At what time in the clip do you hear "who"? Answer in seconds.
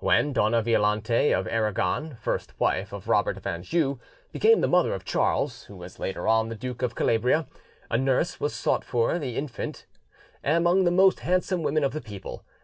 5.66-5.76